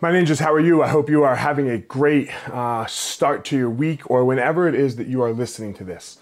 My 0.00 0.10
ninjas, 0.10 0.40
how 0.40 0.52
are 0.52 0.58
you? 0.58 0.82
I 0.82 0.88
hope 0.88 1.08
you 1.08 1.22
are 1.22 1.36
having 1.36 1.70
a 1.70 1.78
great 1.78 2.28
uh, 2.48 2.86
start 2.86 3.44
to 3.46 3.56
your 3.56 3.70
week 3.70 4.10
or 4.10 4.24
whenever 4.24 4.66
it 4.68 4.74
is 4.74 4.96
that 4.96 5.06
you 5.06 5.22
are 5.22 5.32
listening 5.32 5.74
to 5.74 5.84
this. 5.84 6.18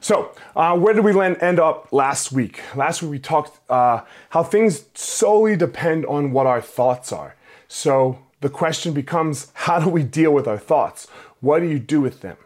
So, 0.00 0.34
uh, 0.54 0.78
where 0.78 0.92
did 0.92 1.02
we 1.02 1.18
end 1.18 1.58
up 1.58 1.92
last 1.92 2.30
week? 2.30 2.60
Last 2.76 3.02
week 3.02 3.10
we 3.10 3.18
talked 3.18 3.58
uh, 3.70 4.02
how 4.30 4.42
things 4.42 4.84
solely 4.94 5.56
depend 5.56 6.04
on 6.04 6.32
what 6.32 6.46
our 6.46 6.60
thoughts 6.60 7.10
are. 7.10 7.34
So, 7.66 8.18
the 8.42 8.50
question 8.50 8.92
becomes 8.92 9.50
how 9.54 9.80
do 9.80 9.88
we 9.88 10.02
deal 10.02 10.32
with 10.32 10.46
our 10.46 10.58
thoughts? 10.58 11.06
What 11.40 11.60
do 11.60 11.66
you 11.66 11.78
do 11.78 12.02
with 12.02 12.20
them? 12.20 12.36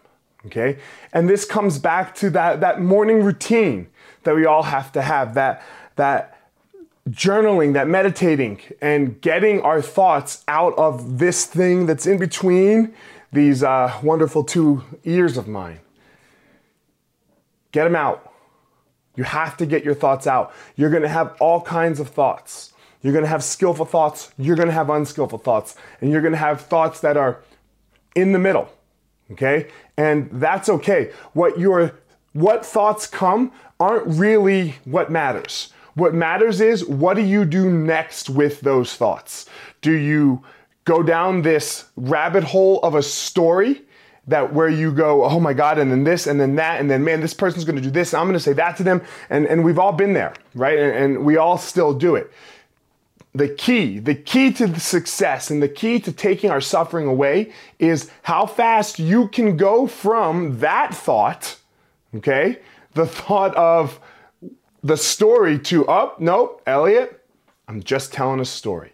Okay? 0.47 0.79
And 1.13 1.29
this 1.29 1.45
comes 1.45 1.81
back 1.81 2.15
to 2.17 2.31
that, 2.31 2.61
that 2.61 2.81
morning 2.81 3.25
routine 3.25 3.89
that 4.23 4.37
we 4.37 4.47
all 4.47 4.63
have 4.63 4.93
to 4.93 5.03
have, 5.03 5.35
that, 5.35 5.63
that 5.97 6.32
journaling, 7.11 7.73
that 7.73 7.89
meditating, 7.89 8.61
and 8.81 9.21
getting 9.21 9.61
our 9.63 9.83
thoughts 9.83 10.45
out 10.47 10.77
of 10.79 11.19
this 11.19 11.47
thing 11.47 11.87
that's 11.87 12.07
in 12.07 12.19
between 12.19 12.95
these 13.33 13.63
uh, 13.63 13.99
wonderful 14.03 14.45
two 14.45 14.85
ears 15.05 15.37
of 15.37 15.49
mine. 15.49 15.81
Get 17.73 17.85
them 17.85 17.97
out. 17.97 18.33
You 19.17 19.25
have 19.25 19.57
to 19.59 19.67
get 19.67 19.85
your 19.85 19.95
thoughts 19.95 20.27
out. 20.27 20.53
You're 20.77 20.91
going 20.91 21.03
to 21.03 21.09
have 21.09 21.35
all 21.41 21.61
kinds 21.61 22.01
of 22.01 22.09
thoughts. 22.09 22.73
You're 23.03 23.13
going 23.13 23.25
to 23.25 23.29
have 23.29 23.43
skillful 23.43 23.87
thoughts. 23.87 24.33
You're 24.39 24.57
going 24.57 24.69
to 24.69 24.75
have 24.75 24.89
unskillful 24.89 25.39
thoughts. 25.39 25.75
And 26.01 26.11
you're 26.11 26.21
going 26.21 26.33
to 26.33 26.39
have 26.39 26.61
thoughts 26.61 27.01
that 27.01 27.17
are 27.17 27.41
in 28.15 28.33
the 28.33 28.39
middle. 28.39 28.69
Okay? 29.33 29.69
And 29.97 30.29
that's 30.33 30.69
okay. 30.69 31.11
What 31.33 31.59
your 31.59 31.95
what 32.33 32.65
thoughts 32.65 33.07
come 33.07 33.53
aren't 33.79 34.07
really 34.07 34.77
what 34.85 35.11
matters. 35.11 35.73
What 35.95 36.15
matters 36.15 36.61
is 36.61 36.85
what 36.85 37.15
do 37.15 37.23
you 37.23 37.45
do 37.45 37.71
next 37.71 38.31
with 38.31 38.61
those 38.61 38.95
thoughts? 38.95 39.47
Do 39.81 39.93
you 39.93 40.43
go 40.85 41.03
down 41.03 41.43
this 41.43 41.85
rabbit 41.97 42.45
hole 42.45 42.81
of 42.81 42.95
a 42.95 43.03
story 43.03 43.83
that 44.27 44.53
where 44.53 44.69
you 44.69 44.93
go, 44.93 45.25
oh 45.25 45.41
my 45.41 45.53
God, 45.53 45.79
and 45.79 45.91
then 45.91 46.05
this, 46.05 46.27
and 46.27 46.41
then 46.41 46.55
that, 46.57 46.81
and 46.81 46.91
then 46.91 47.03
man, 47.03 47.21
this 47.21 47.35
person's 47.35 47.65
gonna 47.65 47.81
do 47.81 47.91
this, 47.91 48.15
I'm 48.15 48.27
gonna 48.27 48.41
say 48.41 48.53
that 48.53 48.77
to 48.77 48.83
them. 48.83 49.03
And, 49.29 49.47
and 49.47 49.65
we've 49.65 49.79
all 49.79 49.93
been 49.93 50.13
there, 50.13 50.35
right? 50.55 50.79
And, 50.79 50.97
and 51.17 51.25
we 51.25 51.37
all 51.37 51.59
still 51.59 51.93
do 51.93 52.15
it. 52.15 52.31
The 53.35 53.49
key, 53.49 53.99
the 53.99 54.15
key 54.15 54.53
to 54.53 54.67
the 54.67 54.79
success 54.79 55.51
and 55.51 55.63
the 55.63 55.69
key 55.69 55.99
to 56.01 56.13
taking 56.13 56.51
our 56.51 56.61
suffering 56.61 57.07
away 57.07 57.53
is 57.79 58.11
how 58.23 58.47
fast 58.47 58.99
you 58.99 59.29
can 59.29 59.57
go 59.57 59.87
from 59.87 60.61
that 60.61 60.95
thought, 60.95 61.57
okay? 62.15 62.59
The 62.93 63.07
thought 63.07 63.57
of 63.57 63.99
the 64.83 64.97
story 64.97 65.59
to, 65.61 65.89
oh, 65.89 66.15
no, 66.19 66.61
Elliot, 66.67 67.25
I'm 67.69 67.83
just 67.83 68.13
telling 68.13 68.41
a 68.41 68.45
story. 68.45 68.93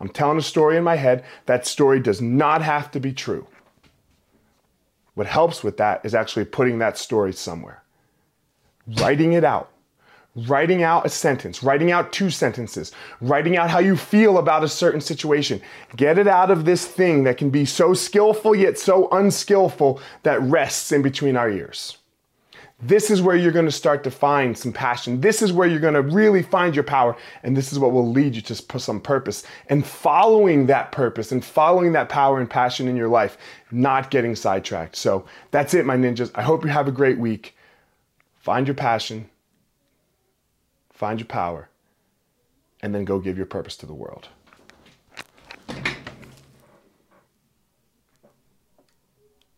I'm 0.00 0.08
telling 0.08 0.38
a 0.38 0.42
story 0.42 0.76
in 0.76 0.84
my 0.84 0.96
head. 0.96 1.24
That 1.46 1.66
story 1.66 2.00
does 2.00 2.20
not 2.20 2.62
have 2.62 2.90
to 2.92 3.00
be 3.00 3.12
true. 3.12 3.46
What 5.14 5.26
helps 5.26 5.64
with 5.64 5.78
that 5.78 6.04
is 6.04 6.14
actually 6.14 6.44
putting 6.44 6.78
that 6.78 6.98
story 6.98 7.32
somewhere, 7.32 7.82
writing 8.98 9.32
it 9.32 9.44
out, 9.44 9.70
writing 10.36 10.82
out 10.82 11.06
a 11.06 11.08
sentence, 11.08 11.62
writing 11.62 11.90
out 11.90 12.12
two 12.12 12.28
sentences, 12.28 12.92
writing 13.22 13.56
out 13.56 13.70
how 13.70 13.78
you 13.78 13.96
feel 13.96 14.36
about 14.36 14.62
a 14.62 14.68
certain 14.68 15.00
situation. 15.00 15.62
Get 15.96 16.18
it 16.18 16.28
out 16.28 16.50
of 16.50 16.66
this 16.66 16.86
thing 16.86 17.24
that 17.24 17.38
can 17.38 17.48
be 17.48 17.64
so 17.64 17.94
skillful 17.94 18.54
yet 18.54 18.78
so 18.78 19.08
unskillful 19.10 20.00
that 20.22 20.42
rests 20.42 20.92
in 20.92 21.00
between 21.00 21.36
our 21.36 21.50
ears. 21.50 21.96
This 22.82 23.10
is 23.10 23.22
where 23.22 23.36
you're 23.36 23.52
going 23.52 23.64
to 23.64 23.72
start 23.72 24.04
to 24.04 24.10
find 24.10 24.56
some 24.56 24.72
passion. 24.72 25.22
This 25.22 25.40
is 25.40 25.50
where 25.50 25.66
you're 25.66 25.80
going 25.80 25.94
to 25.94 26.02
really 26.02 26.42
find 26.42 26.74
your 26.74 26.84
power. 26.84 27.16
And 27.42 27.56
this 27.56 27.72
is 27.72 27.78
what 27.78 27.92
will 27.92 28.10
lead 28.10 28.34
you 28.34 28.42
to 28.42 28.78
some 28.78 29.00
purpose. 29.00 29.44
And 29.70 29.84
following 29.86 30.66
that 30.66 30.92
purpose 30.92 31.32
and 31.32 31.42
following 31.42 31.92
that 31.92 32.10
power 32.10 32.38
and 32.38 32.50
passion 32.50 32.86
in 32.86 32.94
your 32.94 33.08
life, 33.08 33.38
not 33.70 34.10
getting 34.10 34.36
sidetracked. 34.36 34.94
So 34.94 35.24
that's 35.52 35.72
it, 35.72 35.86
my 35.86 35.96
ninjas. 35.96 36.30
I 36.34 36.42
hope 36.42 36.64
you 36.64 36.70
have 36.70 36.86
a 36.86 36.92
great 36.92 37.18
week. 37.18 37.56
Find 38.36 38.66
your 38.68 38.74
passion, 38.74 39.30
find 40.92 41.18
your 41.18 41.26
power, 41.26 41.70
and 42.82 42.94
then 42.94 43.04
go 43.06 43.18
give 43.18 43.38
your 43.38 43.46
purpose 43.46 43.76
to 43.78 43.86
the 43.86 43.94
world. 43.94 44.28